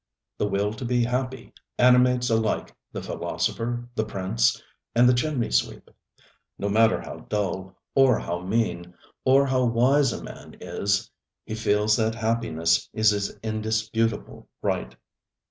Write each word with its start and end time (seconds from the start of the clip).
The 0.39 0.47
will 0.47 0.73
to 0.73 0.83
be 0.83 1.03
happy 1.03 1.53
animates 1.77 2.31
alike 2.31 2.75
the 2.91 3.03
philosopher, 3.03 3.87
the 3.93 4.03
prince 4.03 4.59
and 4.95 5.07
the 5.07 5.13
chimney 5.13 5.51
sweep. 5.51 5.91
No 6.57 6.69
matter 6.69 6.99
how 6.99 7.17
dull, 7.29 7.77
or 7.93 8.17
how 8.17 8.39
mean, 8.39 8.95
or 9.25 9.45
how 9.45 9.63
wise 9.65 10.11
a 10.11 10.23
man 10.23 10.55
is, 10.59 11.11
he 11.45 11.53
feels 11.53 11.95
that 11.97 12.15
happiness 12.15 12.89
is 12.93 13.11
his 13.11 13.37
indisputable 13.43 14.49
right. 14.63 14.95